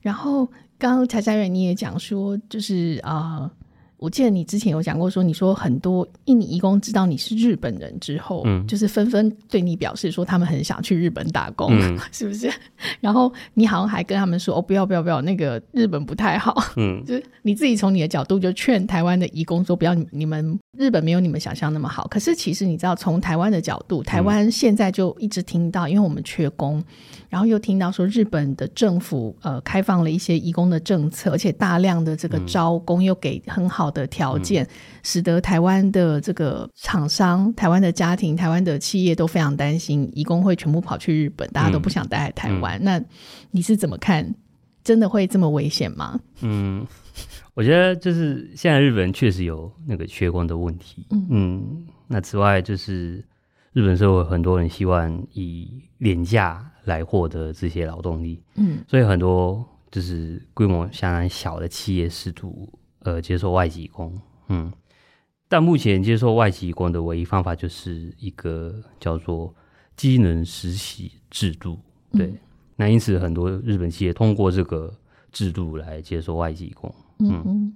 [0.00, 0.46] 然后
[0.78, 3.40] 刚刚柴佳远你也讲说，就是啊。
[3.40, 3.50] 呃
[3.98, 12.48] 我记得你之前有讲过，说你说很多印尼移工知道你是日本人之后，嗯，就是纷纷对你表示说他们很想去日本打工，嗯、 是不是？
[13.00, 22.06] 然后你好像还跟他们说哦，不要不要不要，那个日本不太好，嗯， 就是你自己从你的角度就劝台湾的移工说不要，你们日本没有你们想象那么好。
[22.08, 26.82] 可是其实你知道，从台湾的角度，台湾现在就一直听到，因为我们缺工。
[27.28, 34.68] 然后又听到说，日本的政府呃开放了一些移工的政策，而且大量的这个招工又给很好的条件，嗯、
[35.02, 42.78] 使得台湾的这个厂商、台湾的家庭、台湾的企业都非常担心移工会全部跑去日本，大家都不想待在台湾。
[42.80, 43.02] 嗯、那
[43.50, 44.34] 你是怎么看
[44.82, 46.18] 真的会这么危险吗？
[46.40, 46.86] 嗯，
[47.52, 51.06] 我觉得就是现在日本确实有那个缺工的问题。
[51.10, 53.22] 嗯，嗯，那此外就是
[53.74, 58.42] 日本社会很多人希望以廉价来获得这些劳动力。
[58.56, 62.68] 嗯，所以很多就是规模相当小的企业试图
[63.00, 64.12] 呃接受外籍工。
[64.48, 64.72] 嗯，
[65.48, 69.54] 但目前接受外籍工的唯一方法就是一个叫做
[69.94, 71.78] 机能实习制度。
[72.12, 72.26] 对。
[72.26, 72.38] 嗯
[72.80, 74.96] 那因此，很多日本企业通过这个
[75.32, 76.94] 制度来接受外籍工。
[77.18, 77.72] 嗯，嗯，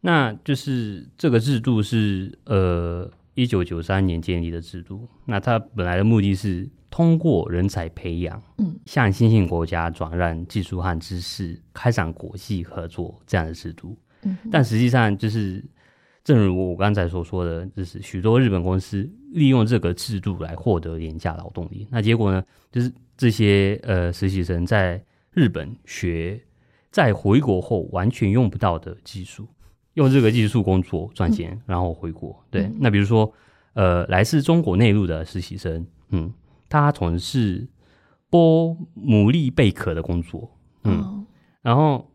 [0.00, 5.06] 那就是这个制度是呃一九九三年建立的制度。
[5.26, 13.98] 那它本来的目的是通过人才培养，嗯，向新兴国家转让技术和知识，开展国际合作这样的制度。
[14.22, 15.64] 嗯，但实际上就是，
[16.22, 21.88] 正如我刚才所说的，就是许多日本公司利用这个制度来获得廉价劳动力。
[21.90, 22.92] 那结果呢，就是。
[23.14, 25.00] 这些呃实习生在
[25.30, 26.40] 日本学，
[26.90, 29.46] 在回国后完全用不到的技术，
[29.94, 32.36] 用这个技术工作赚钱，嗯、然后回国。
[32.50, 33.32] 对，嗯、那比如说
[33.74, 36.32] 呃来自中国内陆的实习生，嗯，
[36.80, 37.68] 他从事
[38.30, 40.50] 剥牡蛎贝壳的工作，
[40.84, 41.24] 嗯，哦、
[41.60, 42.10] 然后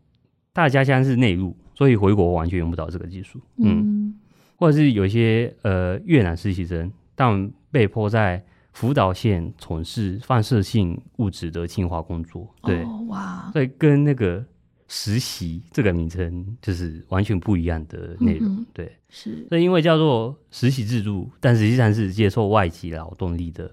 [0.52, 4.14] 他的家乡是内陆，所以回国完全用不到这个技术，嗯，嗯。
[4.56, 14.44] 或者是有一些呃越南实习生，但被迫在福岛县从事放射性物质的净化工作，对，哦、哇，所以跟那个
[14.88, 19.46] 实习这个名称就是完全不一样的内容，嗯、对，是。
[19.48, 23.70] 所以因为叫做实习制度，但实际上是接受外籍劳动力的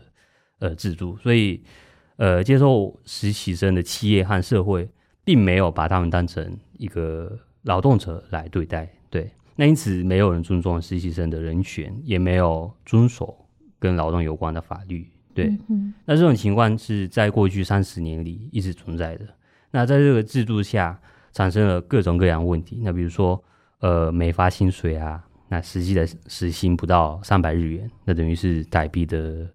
[0.59, 1.61] 呃制度，所以
[2.17, 4.89] 呃接受实习生的企业和社会
[5.23, 9.29] 并没有把他们当成一个劳动者来对待，对。
[9.55, 13.37] 那因此没有人尊重实习生的人权，也没有遵守。
[13.77, 19.27] 跟劳动有关的法律，对，嗯嗯，那这种情况是在过去三十年里一直存在的。
[19.69, 20.99] 那在这个制度下，
[21.33, 22.81] 产生了各种各样问题。
[22.83, 23.39] 那比如说，
[23.79, 29.47] 呃，没发薪水啊，那实际的时薪不到三百日元，那等于是台币的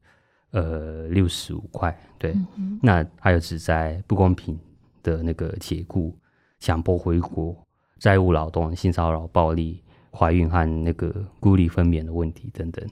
[0.50, 1.96] 呃六十五块。
[2.18, 4.58] 对，嗯嗯，那还有指在不公平
[5.02, 6.16] 的那个解雇、
[6.58, 7.56] 强迫回国、
[7.98, 12.86] 债务劳动、性骚扰、暴力、怀孕和那个孤立分娩的问题等等。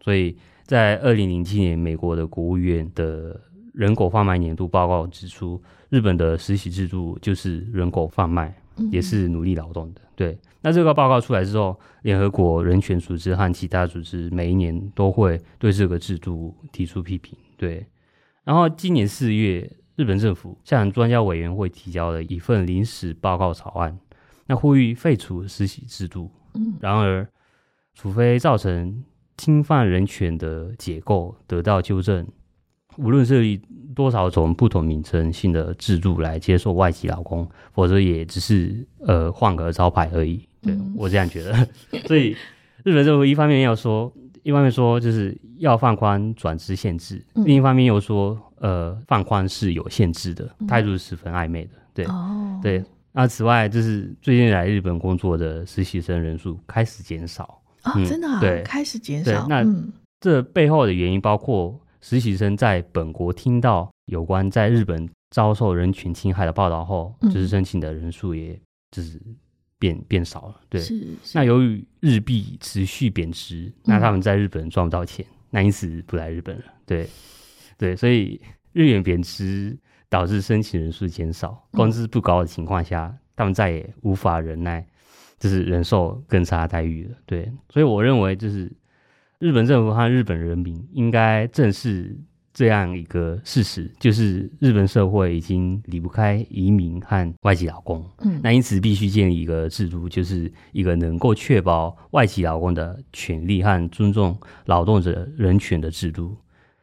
[0.00, 0.36] 所以。
[0.64, 3.38] 在二零零七年，美国的国务院的
[3.74, 8.56] 人口贩卖年度报告指出，日本的实习制度就是人口贩卖，
[8.90, 10.00] 也是努力劳动的。
[10.14, 17.36] 对，那这个报告出来之后，联合国人权组织和其他组织每一年都会对这个制度提出批评。
[17.56, 17.86] 对，
[18.44, 23.98] 然后今年四月，日本政府向专家委员会提交了一份临时报告草案，
[24.46, 26.30] 那呼吁废除实习制度。
[26.80, 27.26] 然而，
[27.94, 29.02] 除非造成
[29.36, 32.26] 侵犯人权的结构得到纠正，
[32.96, 33.60] 无论是以
[33.94, 40.46] 多少种不同名称性的制度来接受外籍劳工，否则也只是呃换个招牌而已。
[40.62, 41.68] 对，我这样觉得。
[42.06, 42.36] 所以
[42.84, 51.70] 日本政府一方面要说，一方面说就是要放宽转职限制，另一方面又说呃放宽是有限制的，态度是十分暧昧的。
[51.92, 52.06] 对，
[52.62, 52.84] 对。
[53.14, 57.60] 那此外，就是最近来日本工作的实习生人数开始减少。
[57.82, 59.46] 啊、哦，真的对，开始减少。
[59.48, 59.62] 那
[60.20, 68.60] 这背后的原因包括实习生在本国听到有关在日本遭受人群侵害的报道后，嗯、就是申请的人数也
[68.90, 69.18] 就是
[69.78, 70.60] 变变少了。
[70.68, 70.98] 对，是。
[71.22, 76.64] 是那由于日币持续贬值，嗯、那他们在日本赚不到钱，那因此不来日本了。
[76.84, 77.08] 对，
[77.78, 78.38] 对，所以
[78.72, 79.74] 日元贬值
[80.10, 84.86] 导致申请人数减少，工资不高的情况下，嗯、他们再也无法忍耐。
[85.38, 88.72] 就是忍受更差待遇了，对，所以我认为就是
[89.42, 92.16] 日本政府和日本人民应该正视
[92.54, 106.36] 这样一个事实，就是日本社会已经离不开移民和外籍劳工，嗯，那因此必须建立一个制度，就是一个能够确保外籍劳工的权利和尊重劳动者人权的制度。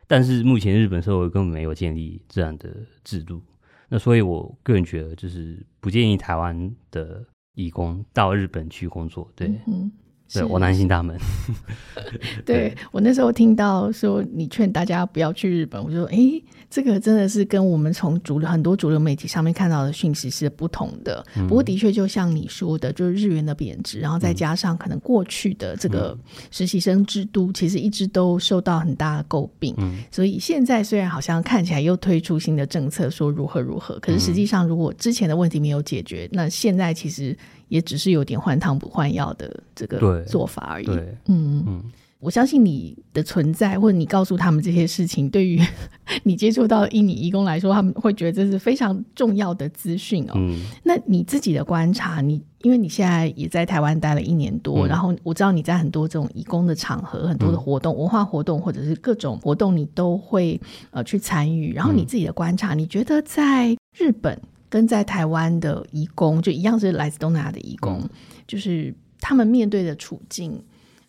[0.06, 2.70] 但是目前日本社会根本没有建立这样的
[3.06, 3.42] 制度，
[3.88, 7.26] 那所以我个人觉得就是不建议台湾的。
[7.56, 9.92] 义工到日本去工作，对，嗯、
[10.32, 11.18] 对我担心他们。
[12.46, 21.26] 对，对我那时候听到说你劝大家不要去日本，我就说，哎、欸，这个真的是跟我们从主流很多主流媒体上面看到的讯息是不同的。
[21.36, 26.18] 嗯、不过，的确就像你说的，就是日元的贬值，然后再加上可能过去的这个
[26.52, 29.74] 实习生制度，其实一直都受到很大的诟病。
[29.78, 37.36] 嗯、所以现在虽然好像看起来又推出新的政策，说如何如何，可是实际上如果之前的问题没有解决，那现在其实。
[37.70, 40.88] 也只是有点换汤不换药的这个做法而已。
[41.28, 41.84] 嗯嗯，
[42.20, 45.62] 我相信你的存在，或者你告诉他们这些事情，对于
[46.24, 50.34] 你接触到印尼义工来说，他们会觉得这是非常重要的资讯哦。
[50.36, 60.60] 嗯，那你自己的观察，你因为你现在也在台湾待了一年多，嗯，然后我知道你在很多这种义工的场合、很多的活动、嗯、文化活动或者是各种活动，你都会
[60.92, 61.74] 呃去参与。
[61.74, 64.38] 然后你自己的观察，你觉得在日本
[64.70, 68.10] 跟在台湾的移工，就一样是来自东南亚的移工，嗯，
[68.48, 70.64] 就是他们面对的处境。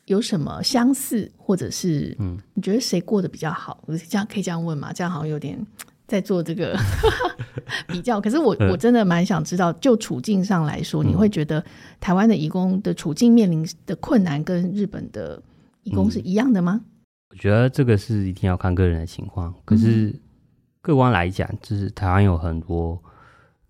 [0.07, 3.81] 有什么相似，或者是嗯，你觉得谁过得比较好？
[3.87, 4.93] 我这样可以这样问吗？
[4.93, 5.65] 这样好像有点
[6.09, 6.77] 在做这个
[7.87, 8.21] 比较。
[8.21, 11.65] 可是我我真的蛮想知道，就处境上来说，你会觉得
[12.01, 15.41] 台湾的移工的处境面临的困难跟日本的
[15.85, 16.81] 移工是一样的吗？
[17.31, 19.55] 我觉得这个是一定要看个人的情况。
[19.65, 20.13] 可是
[20.83, 23.01] 客观来讲，就是台湾有很多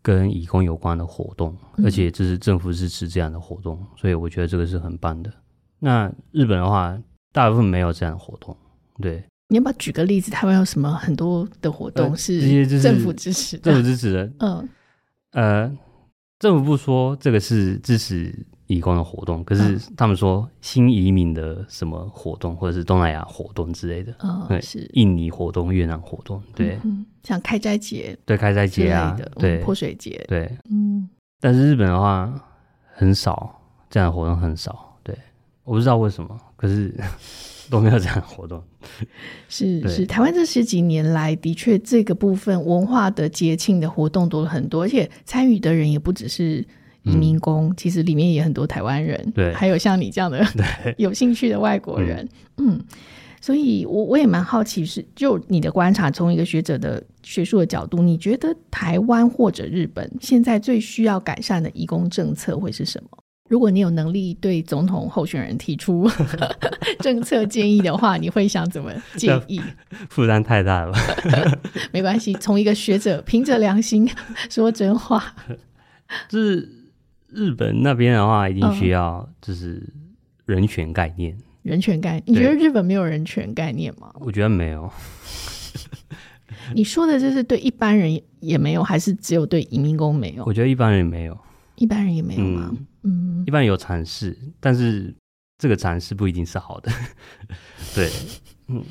[0.02, 5.32] 跟义工有关的活动，而且这是政府支持这样的活动，所以我觉得这个是很棒的。
[5.78, 6.98] 那日本的话，
[7.32, 8.56] 大部分没有这样的活动。
[9.00, 10.30] 对，你要不要举个例子？
[10.30, 13.72] 台湾有什么很多的活动是政府支持的？
[13.72, 14.68] 政府支持的， 嗯，
[15.32, 15.78] 呃，
[16.38, 24.88] 政府不说这个是支持移工的活动，可是他们说新移民的什么活动，或者是东南亚活动之类的，嗯，对，是。
[24.92, 31.09] 印尼活动、越南活动，对，嗯、像开斋节，对，开斋节啊，对，泼水节，对，嗯，
[31.40, 32.33] 但是日本的话
[32.94, 34.96] 很少这样的活动，很少。
[35.02, 35.16] 对。
[35.64, 36.92] 我不知道为什么，可是
[37.70, 38.61] 都没有这样的活动。
[39.48, 46.66] 是是，台湾这十几年来的确这个部分文化的节庆的活动多了很多，而且参与的人也不只是
[47.04, 50.44] 移民工，嗯、其实里面也很多台湾人，对，还有像你这样的
[50.98, 52.80] 有兴趣的外国人，嗯，嗯，
[53.40, 63.18] 所以我我也蛮好奇是，是就你的观察，从一个学者的学术的角度，你觉得台湾或者日本现在最需要改善的移工政策会是什么？
[63.48, 66.08] 如果你有能力对总统候选人提出
[67.00, 69.60] 政策建议的话，你会想怎么建议？
[70.08, 71.00] 负担太大了吧？
[71.90, 74.08] 没关系，从一个学者凭着良心
[74.48, 75.34] 说真话。
[76.28, 76.68] 就是
[77.32, 79.82] 日本那边的话，一定需要就是
[80.46, 81.34] 人权概念。
[81.36, 84.12] 嗯、人权概念，你觉得日本没有人权概念吗？
[84.20, 84.90] 我觉得没有。
[86.74, 90.44] 你说的就是对一般人也没有，还是只有对移民工没有？
[90.44, 91.38] 我觉得一般人没有。
[91.76, 92.68] 一般人也没有吗？
[92.72, 95.14] 嗯嗯，一般有尝试，但是
[95.56, 96.92] 这个尝试不一定是好的。
[97.94, 98.10] 对，
[98.68, 98.84] 嗯，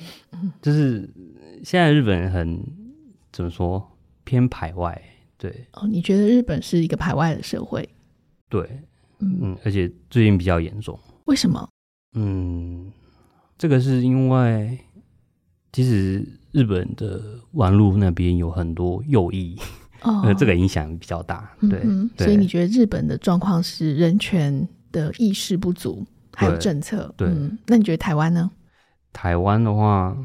[0.62, 1.08] 就是
[1.64, 2.60] 现在日本人很
[3.32, 3.86] 怎么说
[4.24, 5.00] 偏排外？
[5.38, 7.88] 对，哦，你觉得日本是一个排外的社会？
[8.50, 8.62] 对，
[9.20, 11.00] 嗯嗯，而且最近比较严重。
[11.26, 11.70] 为什么？
[12.14, 12.92] 嗯，
[13.58, 14.78] 这个是因为
[15.72, 19.58] 其实日本的网络那边有很多右翼。
[20.02, 21.82] 哦、呃， 这个影响比较大，对，
[22.18, 28.50] 所以你觉得日本的状况是人权的意识不足，还有政策，对，嗯，那你觉得台湾呢？
[29.12, 30.16] 台湾的话，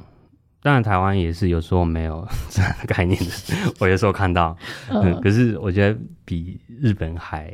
[0.63, 4.57] 当然台湾也是有时候没有这样的概念的， 我有时候看到，
[4.91, 7.53] 嗯，嗯，可是我觉得比日本还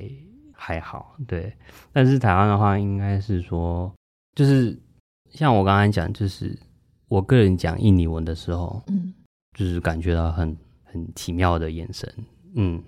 [0.61, 1.53] 还好，对，
[1.93, 3.91] 但是台湾的话，应该是说，
[4.35, 4.79] 就是
[5.31, 6.55] 像我刚才讲，就是
[7.09, 9.15] 我个人讲印尼文的时候，嗯，
[9.55, 10.57] 就是感觉到很。
[10.93, 12.13] 很奇妙的眼神，
[12.57, 12.83] 嗯，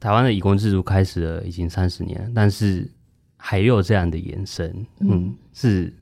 [0.00, 2.90] 台湾的以工制度开始了已经三十年，但是
[3.36, 5.94] 还有这样的眼神，嗯，嗯，是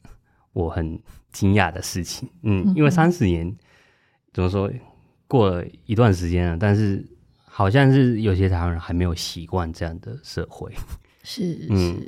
[0.53, 0.97] 我很
[1.33, 3.53] 惊讶的事情，嗯，因为三十年
[4.33, 4.71] 怎么说
[5.27, 7.05] 过了一段时间了，但是
[7.45, 10.73] 好像是有些台湾人还没有习惯这样的社会，
[11.23, 12.03] 是是，嗯，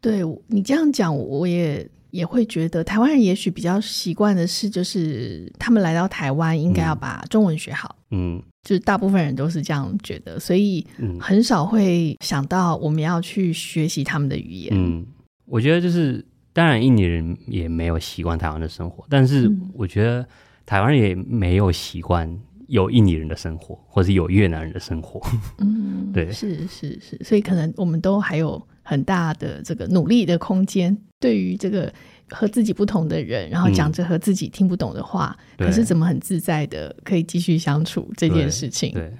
[0.00, 1.88] 对你这样讲，我也。
[2.14, 10.86] 也会觉得台湾人也许比较习惯的是，就是他们来到台湾应该要把中文学好，嗯，就是大部分人都是这样觉得，所以
[11.18, 14.72] 很少会想到我们要去学习他们的语言。
[14.76, 15.04] 嗯，
[15.46, 20.24] 我觉得就是当然印尼人也没有习惯台湾的生活，但是我觉得
[20.64, 22.32] 台湾人也没有习惯
[22.74, 25.20] 有印尼人的生活，或是有越南人的生活。
[25.58, 28.60] 嗯，对，是是是，所以可能我们都还有。
[28.86, 31.90] 很大的这个努力的空间，对于这个
[32.28, 39.12] 和自己不同的人，然后讲着和自己听不懂的话，嗯、可是怎么很自在的可以继续相处这件事情，对，对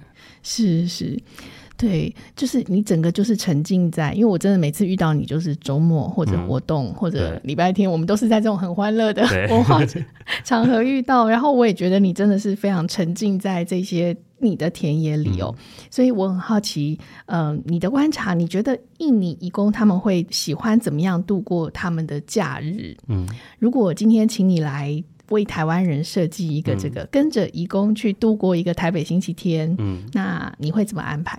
[0.43, 1.19] 是是。
[1.77, 9.81] 对，就是你整个就是沉浸在，因为我真的每次遇到你，就是周末或者活动、嗯、或者礼拜天，我们都是在这种很欢乐的文化
[10.45, 11.27] 场合遇到。
[11.27, 22.95] 然后我也觉得你真的是非常沉浸在这些你的田野里哦，嗯、所以我很好奇，嗯、呃，你的观察，你觉得印尼移工他们会喜欢怎么样度过他们的假日？
[23.07, 23.27] 嗯，
[23.59, 31.37] 如果今天请你来为台湾人设计一个这个、嗯、跟着移工去度过一个台北星期天，嗯，那你会怎么安排？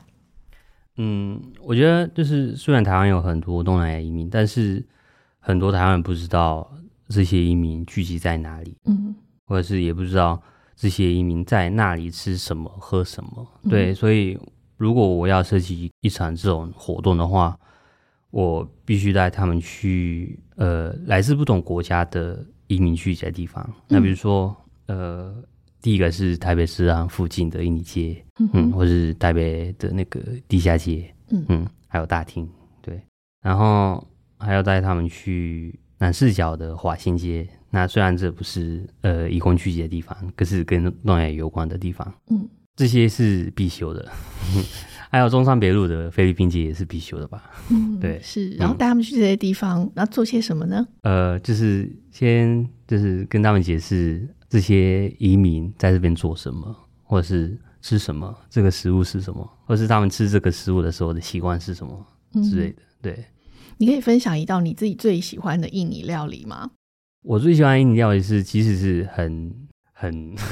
[0.96, 4.84] 嗯，我觉得就是虽然台湾有很多东南亚移民，但是
[5.38, 6.70] 很多台湾人不知道
[7.08, 9.14] 这些移民聚集在哪里，嗯，
[9.46, 10.40] 或者是也不知道
[10.74, 13.46] 这些移民在那里吃什么、喝什么。
[13.68, 14.38] 对，所以
[14.76, 17.58] 如果我要设计一场这种活动的话，
[18.30, 23.68] 我必须带他们去呃来自不同国家的移民聚集的地方。
[23.88, 24.54] 那比如说
[24.86, 25.34] 呃，
[25.80, 32.48] 第一个是台北市啊附近的印尼街，嗯，或是台北的那个地下街，嗯嗯，还有大厅，
[32.82, 33.00] 对，
[33.42, 34.04] 然后
[34.38, 37.46] 还要带他们去南势角的华新街。
[37.70, 44.08] 那虽然这不是呃移工聚集的地方，可是跟东南亚有关的地方，嗯，这些是必修的。
[45.08, 47.50] 还有中山北路的菲律宾街也是必修的吧？
[47.70, 48.50] 嗯，对，是。
[48.50, 50.86] 然后带他们去这些地方，那、嗯、做些什么呢？
[51.02, 62.06] 呃，就是先就是跟他们解释这些移民在这边做什么，或者是吃什么，这个食物是什么，或者是他们吃这个食物的时候的习惯是什么
[62.42, 62.82] 之类的。
[62.82, 63.24] 嗯、对，
[63.78, 66.70] 你可以分享一道你自己最喜欢的印尼料理吗？
[67.22, 70.34] 我最喜欢印尼料理是，其实是很很。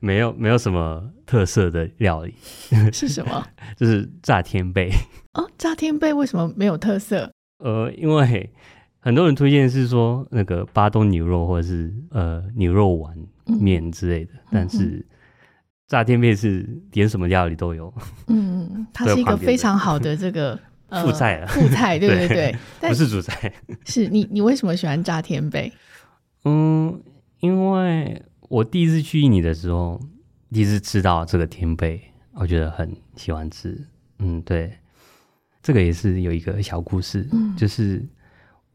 [0.00, 2.34] 没有没有什么特色的料理
[2.92, 3.44] 是什么？
[3.74, 4.90] 就是炸天贝
[5.32, 7.32] 哦，炸天贝为什么没有特色？
[7.64, 8.52] 呃，因为
[9.00, 15.04] 很多人推荐是说那个巴东牛肉或者是呃牛肉丸面之类的，嗯、但是
[15.86, 17.92] 炸天贝是点什么料理都有。
[18.26, 20.58] 嗯， 它是一个非常好的这个
[20.90, 22.56] 副菜了，副菜对对对，
[22.88, 23.52] 不是主菜。
[23.86, 25.72] 是你你为什么喜欢炸天贝？
[26.44, 27.00] 嗯，
[27.40, 28.22] 因为。
[28.50, 30.00] 我第一次去印尼的时候，
[30.50, 32.00] 第一次吃到这个天贝，
[32.32, 33.78] 我觉得很喜欢吃。
[34.20, 34.72] 嗯，对，
[35.62, 38.02] 这个也是有一个小故事，嗯，就是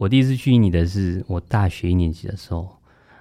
[0.04, 2.78] 我第一次去印尼的是我大学一年级的时候，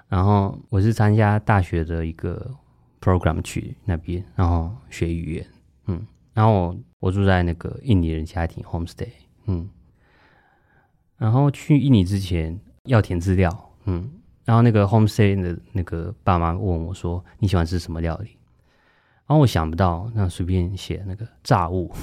[0.09, 2.53] 然后我是参加大学的一个
[3.01, 5.47] program 去那边，然后学语言，
[5.87, 6.05] 嗯，
[6.35, 9.11] 然后我住在那个印尼人家庭 homestay，
[9.47, 9.71] 嗯，
[11.19, 14.11] 然后去印尼之前要填资料，嗯。
[14.45, 18.31] 然后那个 homestay 的那个爸妈问我说：“你喜欢吃什么料理？”
[19.25, 21.95] 然后我想不到，那随便写那个炸物。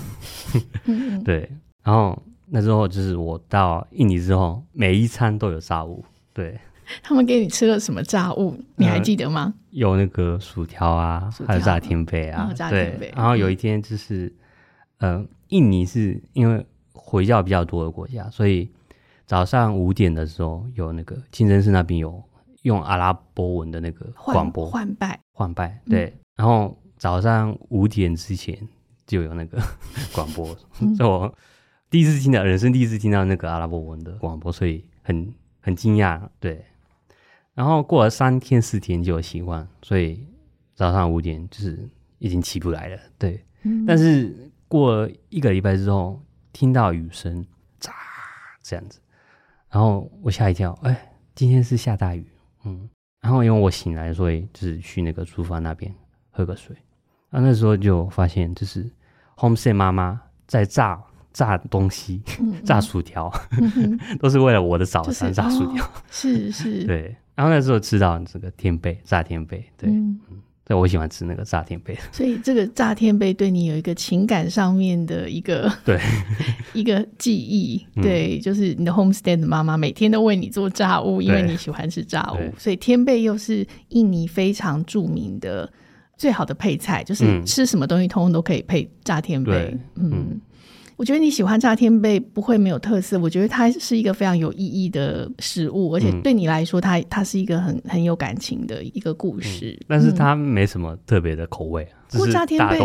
[1.25, 1.51] 对，
[1.83, 2.17] 然后
[2.49, 6.03] 那之后就是我到印尼之后，每一餐都有炸物。
[6.33, 6.59] 对，
[7.01, 8.59] 他们给你吃了什么炸物？
[8.75, 9.53] 你还记得吗？
[9.55, 12.51] 呃、有那个薯条啊，还有炸天贝啊。
[12.55, 13.11] 炸天贝。
[13.15, 14.33] 然后有一天就是，
[14.97, 18.69] 嗯、呃，印尼是因为回教比较多的国家，所以
[19.25, 22.23] 早上五点的时候有那个清真寺那边有。
[22.63, 28.53] 用阿拉伯文的那个广播换拜换拜，对、嗯，然后早上五点之前
[29.07, 29.57] 就有那个
[30.11, 31.33] 广播，嗯、所以我
[31.89, 36.63] 第一次听到人生第一次听到那个阿拉伯文的广播，所以很很惊讶，对。
[37.55, 40.23] 然后过了三天四天就有习惯，所以
[40.75, 43.43] 早上五点就是已经起不来了，对。
[43.63, 46.21] 嗯、但是过了一个礼拜之后，
[46.53, 47.43] 听到雨声，
[47.79, 47.91] 炸
[48.61, 48.99] 这样子，
[49.69, 52.23] 然后我吓一跳，哎，今天是下大雨。
[52.65, 52.87] 嗯，
[53.19, 55.93] 然后因为我醒来，所以就是去那个厨房那边
[56.29, 56.75] 喝个水。
[57.31, 58.89] 然后那时候就发现，就是
[59.35, 61.01] homestay 妈妈在炸
[61.39, 62.21] 炸东西，
[62.65, 63.31] 炸薯条，
[63.61, 65.89] 嗯、 都是为了我的早餐炸薯条。
[66.11, 67.15] 是哦、是是， 对。
[67.33, 69.89] 然后那时候吃到这个天贝炸天贝，对。
[69.89, 70.19] 嗯。
[70.65, 75.99] 对，我喜欢吃那个炸天贝， 所以这个炸天贝对你有一个情感上面的一个对。
[76.73, 85.67] 一个记忆，对，嗯、就是你的 homestay 的妈妈每天都为你做炸物，因为你喜欢吃炸物，所以天贝又是印尼非常著名的
[86.15, 90.11] 最好的配菜，就是吃什么东西通通都可以配炸天贝，嗯。
[90.11, 90.41] 嗯
[90.99, 99.77] 我觉得你喜欢炸天贝不会没有特色，我觉得它是一个非常有意义的食物，而且对你来说它，它它是一个很很有感情的一个故事。
[99.79, 102.77] 嗯、但是它没什么特别的口味，不过炸天贝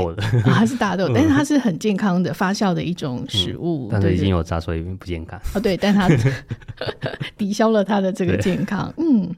[0.44, 3.88] 它 是大豆，但是它是很健康的发酵的一种食物。
[3.88, 5.36] 嗯、但是已经有炸，所以不健康。
[5.52, 6.08] 哦，对，但它
[7.36, 8.94] 抵消了它的这个健康。
[8.96, 9.28] 嗯。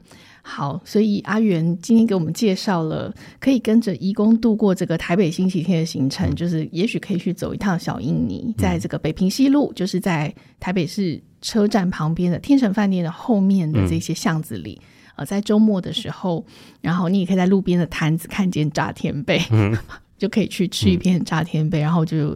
[0.49, 14.79] 好，所以阿元今天给我们介绍了可以跟着义工度过这个台北星期天的行程，嗯、就是也许可以去走一趟小印尼，在这个北平西路，就是在台北市车站旁边的天成饭店的后面的这些巷子里。
[14.81, 14.87] 嗯、
[15.17, 16.45] 呃，在周末的时候，
[16.79, 19.77] 然后你也可以在路边的摊子看见炸天贝，嗯、
[20.17, 22.33] 就可以去吃一片炸天贝，然后就。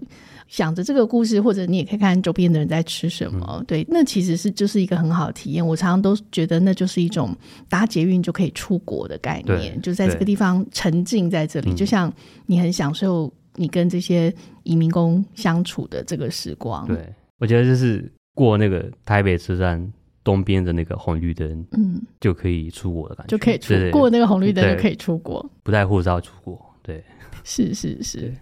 [0.51, 5.65] 想着这个故事，或者你也可以看周边的人在吃什么，嗯、对，那其实是就是一个很好的体验。
[5.65, 7.33] 我常常都觉得那就是一种
[7.69, 12.13] 搭捷运就可以出国的概念，就在这个地方沉浸在这里，就像
[12.47, 14.33] 你很享受你跟这些
[14.63, 16.85] 移民工相处的这个时光。
[16.85, 16.97] 对，
[17.39, 19.81] 我觉得就是过那个台北车站
[20.21, 27.01] 东边的那个红绿灯，嗯，就可以出国的感觉，就可以出过那个红绿灯就可以出国，不带护照出国，对，
[27.45, 28.33] 是是是。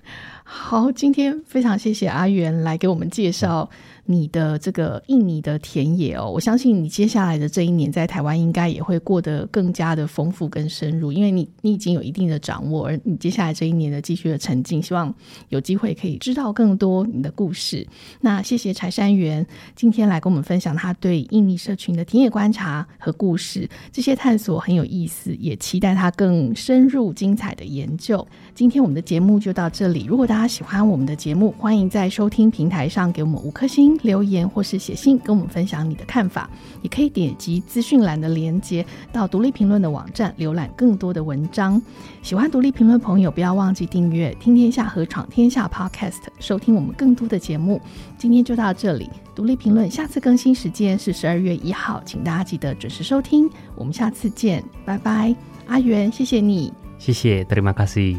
[0.52, 3.70] 好，今天非常谢谢阿元来给我们介绍
[4.06, 6.28] 你的这个印尼的田野哦。
[6.28, 15.14] 我相信你接下来的这一年在台湾应该也会过得更加的丰富跟深入，因为你你已经有一定的掌握，而你接下来这一年的继续的沉浸，希望
[15.50, 17.88] 有机会可以知道更多你的故事。
[18.20, 19.46] 那谢谢柴山元
[19.76, 28.28] 今天来跟我们分享他对印尼社群的田野观察和故事，这些探索很有意思，也期待他更深入精彩的研究。
[28.56, 30.39] 今天我们的节目就到这里，如果大家。
[30.40, 36.50] 大家喜欢我们的节目，欢迎在收听平台上给我们五颗星留言，或是写信跟我们分享你的看法。
[36.82, 41.82] 也可以点击资讯栏的连接到独立评论的网站浏览更多的文章。
[42.22, 47.82] 喜欢独立评论朋友，不要忘记订阅“听天下和闯天下 ”Podcast，收听我们更多的节目。
[48.18, 53.50] 今天就到这里，独立评论下次更新时间是十二月一号，请大家记得准时收听。
[53.76, 55.36] 我们下次见，拜拜。
[55.68, 58.18] 阿元，谢谢你，谢谢，德里马卡西。